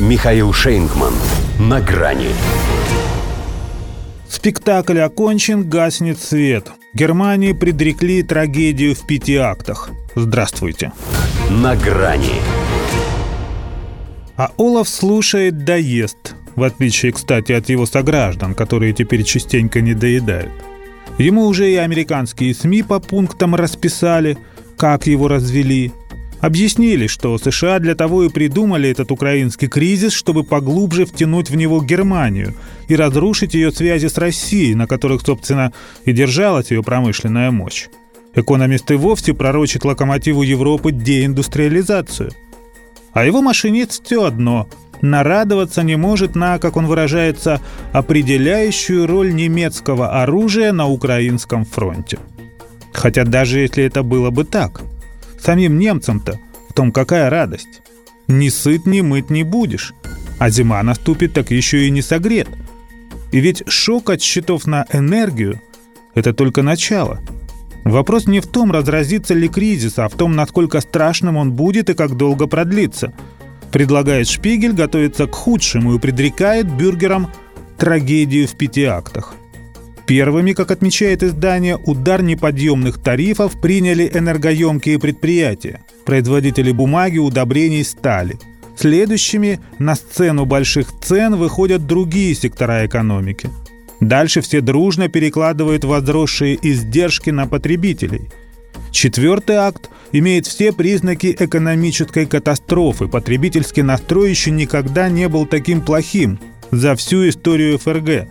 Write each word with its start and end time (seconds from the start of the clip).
Михаил 0.00 0.52
Шейнгман. 0.52 1.14
На 1.60 1.80
грани. 1.80 2.30
Спектакль 4.28 4.98
окончен, 4.98 5.68
гаснет 5.68 6.18
свет. 6.18 6.72
Германии 6.94 7.52
предрекли 7.52 8.24
трагедию 8.24 8.96
в 8.96 9.06
пяти 9.06 9.36
актах. 9.36 9.90
Здравствуйте. 10.16 10.92
На 11.48 11.76
грани. 11.76 12.42
А 14.36 14.50
Олаф 14.56 14.88
слушает 14.88 15.64
да 15.64 15.76
ест, 15.76 16.34
в 16.56 16.64
отличие, 16.64 17.12
кстати, 17.12 17.52
от 17.52 17.68
его 17.68 17.86
сограждан, 17.86 18.56
которые 18.56 18.94
теперь 18.94 19.22
частенько 19.22 19.80
не 19.80 19.94
доедают. 19.94 20.50
Ему 21.18 21.46
уже 21.46 21.70
и 21.70 21.76
американские 21.76 22.52
СМИ 22.52 22.82
по 22.82 22.98
пунктам 22.98 23.54
расписали, 23.54 24.36
как 24.76 25.06
его 25.06 25.28
развели. 25.28 25.92
Объяснили, 26.44 27.06
что 27.06 27.38
США 27.38 27.78
для 27.78 27.94
того 27.94 28.24
и 28.24 28.28
придумали 28.28 28.90
этот 28.90 29.10
украинский 29.10 29.66
кризис, 29.66 30.12
чтобы 30.12 30.44
поглубже 30.44 31.06
втянуть 31.06 31.48
в 31.48 31.56
него 31.56 31.82
Германию 31.82 32.52
и 32.86 32.94
разрушить 32.96 33.54
ее 33.54 33.72
связи 33.72 34.08
с 34.08 34.18
Россией, 34.18 34.74
на 34.74 34.86
которых, 34.86 35.22
собственно, 35.22 35.72
и 36.04 36.12
держалась 36.12 36.70
ее 36.70 36.82
промышленная 36.82 37.50
мощь. 37.50 37.86
Экономист 38.34 38.90
и 38.90 38.94
вовсе 38.94 39.32
пророчит 39.32 39.86
локомотиву 39.86 40.42
Европы 40.42 40.92
деиндустриализацию. 40.92 42.32
А 43.14 43.24
его 43.24 43.40
машинист 43.40 44.04
все 44.04 44.24
одно– 44.24 44.68
нарадоваться 45.00 45.82
не 45.82 45.96
может 45.96 46.34
на, 46.34 46.58
как 46.58 46.76
он 46.76 46.86
выражается, 46.86 47.62
определяющую 47.92 49.06
роль 49.06 49.34
немецкого 49.34 50.22
оружия 50.22 50.72
на 50.72 50.88
украинском 50.88 51.64
фронте. 51.64 52.18
Хотя 52.92 53.24
даже 53.24 53.60
если 53.60 53.82
это 53.82 54.02
было 54.02 54.28
бы 54.28 54.44
так, 54.44 54.82
самим 55.44 55.78
немцам-то 55.78 56.40
в 56.68 56.72
том 56.72 56.92
какая 56.92 57.30
радость. 57.30 57.82
Ни 58.26 58.48
сыт, 58.48 58.86
ни 58.86 59.00
мыть 59.00 59.30
не 59.30 59.44
будешь, 59.44 59.94
а 60.38 60.50
зима 60.50 60.82
наступит 60.82 61.34
так 61.34 61.50
еще 61.50 61.86
и 61.86 61.90
не 61.90 62.02
согрет. 62.02 62.48
И 63.32 63.40
ведь 63.40 63.62
шок 63.68 64.10
от 64.10 64.22
счетов 64.22 64.66
на 64.66 64.86
энергию– 64.92 65.60
это 66.14 66.32
только 66.32 66.62
начало. 66.62 67.20
Вопрос 67.84 68.26
не 68.26 68.40
в 68.40 68.46
том, 68.46 68.72
разразится 68.72 69.34
ли 69.34 69.48
кризис, 69.48 69.98
а 69.98 70.08
в 70.08 70.14
том, 70.14 70.34
насколько 70.34 70.80
страшным 70.80 71.36
он 71.36 71.52
будет 71.52 71.90
и 71.90 71.94
как 71.94 72.16
долго 72.16 72.46
продлится– 72.46 73.12
Предлагает 73.74 74.28
Шпигель 74.28 74.72
готовиться 74.72 75.26
к 75.26 75.34
худшему 75.34 75.96
и 75.96 75.98
предрекает 75.98 76.72
бюргерам 76.72 77.32
трагедию 77.76 78.46
в 78.46 78.52
пяти 78.52 78.84
актах. 78.84 79.34
Первыми, 80.06 80.52
как 80.52 80.70
отмечает 80.70 81.22
издание, 81.22 81.76
удар 81.76 82.22
неподъемных 82.22 83.02
тарифов 83.02 83.60
приняли 83.60 84.10
энергоемкие 84.12 84.98
предприятия, 84.98 85.82
производители 86.04 86.72
бумаги, 86.72 87.18
удобрений, 87.18 87.84
стали. 87.84 88.38
Следующими 88.76 89.60
на 89.78 89.94
сцену 89.94 90.44
больших 90.44 90.88
цен 91.00 91.36
выходят 91.36 91.86
другие 91.86 92.34
сектора 92.34 92.86
экономики. 92.86 93.48
Дальше 94.00 94.40
все 94.40 94.60
дружно 94.60 95.08
перекладывают 95.08 95.84
возросшие 95.84 96.58
издержки 96.60 97.30
на 97.30 97.46
потребителей– 97.46 98.30
Четвертый 98.94 99.56
акт 99.56 99.90
имеет 100.12 100.46
все 100.46 100.72
признаки 100.72 101.34
экономической 101.36 102.26
катастрофы. 102.26 103.08
Потребительский 103.08 103.82
настрой 103.82 104.30
еще 104.30 104.52
никогда 104.52 105.08
не 105.08 105.28
был 105.28 105.46
таким 105.46 105.80
плохим 105.80 106.38
за 106.70 106.94
всю 106.94 107.28
историю 107.28 107.78
ФРГ. 107.78 108.28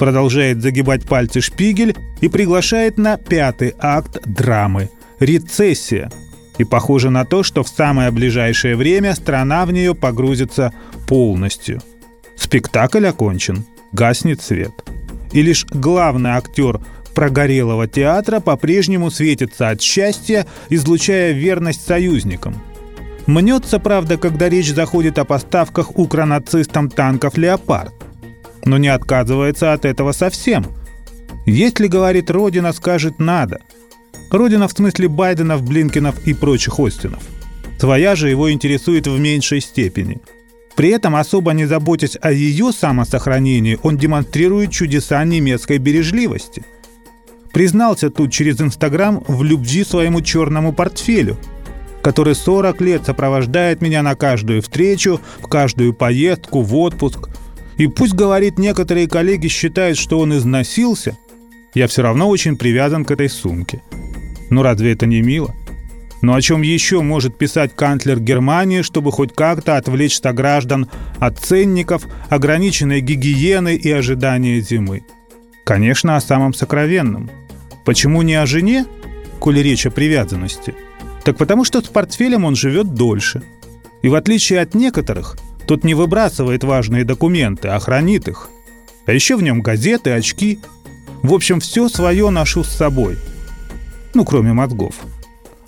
Продолжает 0.00 0.62
загибать 0.62 1.04
пальцы 1.04 1.42
Шпигель 1.42 1.94
и 2.22 2.28
приглашает 2.28 2.96
на 2.96 3.18
пятый 3.18 3.74
акт 3.78 4.18
драмы– 4.24 4.88
рецессия. 5.20 6.10
И 6.56 6.64
похоже 6.64 7.10
на 7.10 7.26
то, 7.26 7.42
что 7.42 7.62
в 7.62 7.68
самое 7.68 8.10
ближайшее 8.10 8.76
время 8.76 9.14
страна 9.14 9.66
в 9.66 9.72
нее 9.72 9.94
погрузится 9.94 10.72
полностью. 11.06 11.82
Спектакль 12.34 13.06
окончен, 13.06 13.66
гаснет 13.92 14.40
свет. 14.40 14.72
И 15.32 15.42
лишь 15.42 15.66
главный 15.66 16.30
актер 16.30 16.80
прогорелого 17.14 17.86
театра 17.86 18.40
по-прежнему 18.40 19.10
светится 19.10 19.68
от 19.68 19.82
счастья, 19.82 20.46
излучая 20.70 21.32
верность 21.32 21.86
союзникам. 21.86 22.54
Мнется, 23.26 23.78
правда, 23.78 24.16
когда 24.16 24.48
речь 24.48 24.72
заходит 24.72 25.18
о 25.18 25.26
поставках 25.26 25.98
укронацистам 25.98 26.88
танков 26.88 27.36
«Леопард». 27.36 27.92
Но 28.64 28.78
не 28.78 28.88
отказывается 28.88 29.72
от 29.72 29.84
этого 29.84 30.12
совсем. 30.12 30.66
Если, 31.46 31.86
говорит 31.86 32.30
Родина, 32.30 32.72
скажет 32.72 33.18
«надо». 33.18 33.60
Родина 34.30 34.68
в 34.68 34.72
смысле 34.72 35.08
Байденов, 35.08 35.62
Блинкинов 35.62 36.26
и 36.26 36.34
прочих 36.34 36.78
Остинов. 36.78 37.22
Своя 37.78 38.14
же 38.14 38.28
его 38.28 38.52
интересует 38.52 39.06
в 39.06 39.18
меньшей 39.18 39.60
степени. 39.60 40.18
При 40.76 40.90
этом, 40.90 41.16
особо 41.16 41.52
не 41.52 41.66
заботясь 41.66 42.16
о 42.20 42.30
ее 42.30 42.72
самосохранении, 42.72 43.78
он 43.82 43.96
демонстрирует 43.96 44.70
чудеса 44.70 45.24
немецкой 45.24 45.78
бережливости– 45.78 46.64
признался 47.52 48.10
тут 48.10 48.32
через 48.32 48.60
Инстаграм 48.60 49.22
в 49.26 49.42
любви 49.42 49.84
своему 49.84 50.20
черному 50.20 50.72
портфелю, 50.72 51.36
который 52.02 52.34
40 52.34 52.80
лет 52.80 53.04
сопровождает 53.04 53.82
меня 53.82 54.02
на 54.02 54.14
каждую 54.14 54.62
встречу, 54.62 55.20
в 55.40 55.48
каждую 55.48 55.92
поездку, 55.92 56.62
в 56.62 56.76
отпуск. 56.76 57.28
И 57.80 57.88
пусть, 57.88 58.14
говорит, 58.14 58.58
некоторые 58.58 59.08
коллеги 59.08 59.48
считают, 59.48 59.98
что 59.98 60.18
он 60.20 60.36
износился, 60.36 61.16
я 61.74 61.88
все 61.88 62.02
равно 62.02 62.28
очень 62.28 62.56
привязан 62.56 63.04
к 63.04 63.10
этой 63.10 63.28
сумке. 63.28 63.82
Ну 64.50 64.62
разве 64.62 64.92
это 64.92 65.06
не 65.06 65.22
мило? 65.22 65.54
Но 66.22 66.34
о 66.34 66.40
чем 66.40 66.62
еще 66.62 67.00
может 67.00 67.38
писать 67.38 67.74
канцлер 67.74 68.20
Германии, 68.20 68.82
чтобы 68.82 69.10
хоть 69.10 69.34
как-то 69.34 69.76
отвлечь 69.76 70.18
сограждан 70.18 70.88
от 71.18 71.38
ценников, 71.38 72.06
ограниченной 72.28 73.00
гигиены 73.00 73.74
и 73.74 73.90
ожидания 73.90 74.60
зимы? 74.60 75.02
Конечно, 75.64 76.16
о 76.16 76.20
самом 76.20 76.54
сокровенном– 76.54 77.30
Почему 77.84 78.22
не 78.22 78.34
о 78.34 78.46
жене, 78.46 78.86
коли 79.38 79.60
речь 79.60 79.86
о 79.86 79.90
привязанности? 79.90 80.74
Так 81.24 81.36
потому 81.36 81.64
что 81.64 81.80
с 81.80 81.88
портфелем 81.88 82.44
он 82.44 82.54
живет 82.54 82.94
дольше. 82.94 83.42
И 84.02 84.08
в 84.08 84.14
отличие 84.14 84.60
от 84.60 84.74
некоторых, 84.74 85.36
тот 85.70 85.84
не 85.84 85.94
выбрасывает 85.94 86.64
важные 86.64 87.04
документы, 87.04 87.68
а 87.68 87.78
хранит 87.78 88.26
их. 88.26 88.50
А 89.06 89.12
еще 89.12 89.36
в 89.36 89.42
нем 89.44 89.60
газеты, 89.60 90.10
очки. 90.10 90.58
В 91.22 91.32
общем, 91.32 91.60
все 91.60 91.88
свое 91.88 92.28
ношу 92.30 92.64
с 92.64 92.70
собой. 92.70 93.16
Ну, 94.12 94.24
кроме 94.24 94.52
мозгов. 94.52 94.96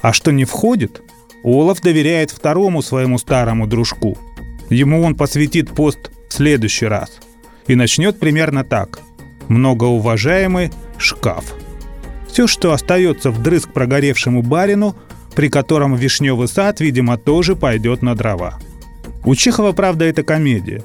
А 0.00 0.12
что 0.12 0.32
не 0.32 0.44
входит, 0.44 1.02
Олаф 1.44 1.80
доверяет 1.82 2.32
второму 2.32 2.82
своему 2.82 3.16
старому 3.16 3.68
дружку. 3.68 4.18
Ему 4.70 5.04
он 5.04 5.14
посвятит 5.14 5.70
пост 5.70 6.10
в 6.28 6.32
следующий 6.32 6.86
раз. 6.86 7.20
И 7.68 7.76
начнет 7.76 8.18
примерно 8.18 8.64
так. 8.64 8.98
Многоуважаемый 9.46 10.72
шкаф– 10.98 11.44
все, 12.26 12.48
что 12.48 12.72
остается 12.72 13.30
вдрызг 13.30 13.72
прогоревшему 13.72 14.42
барину, 14.42 14.96
при 15.36 15.48
котором 15.48 15.94
вишневый 15.94 16.48
сад, 16.48 16.80
видимо, 16.80 17.18
тоже 17.18 17.54
пойдет 17.54 18.02
на 18.02 18.16
дрова. 18.16 18.58
У 19.24 19.34
Чехова, 19.36 19.72
правда, 19.72 20.04
это 20.04 20.24
комедия. 20.24 20.82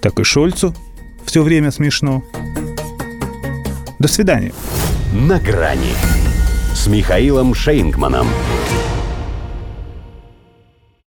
Так 0.00 0.18
и 0.18 0.24
Шольцу 0.24 0.74
все 1.24 1.42
время 1.42 1.70
смешно. 1.70 2.24
До 3.98 4.08
свидания. 4.08 4.52
На 5.12 5.38
грани 5.38 5.94
с 6.74 6.86
Михаилом 6.88 7.54
Шейнгманом. 7.54 8.26